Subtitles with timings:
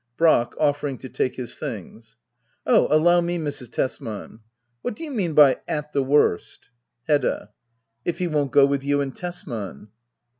[0.17, 0.55] Brack.
[0.59, 2.17] {Offering to take his things.]
[2.65, 3.71] Oh, allow me, Mrs.
[3.71, 4.39] Tesman!—
[4.81, 6.71] What do you mean by '*At the worst"?
[7.07, 7.51] Hedda.
[8.03, 9.89] If he won't go with you and Tesman.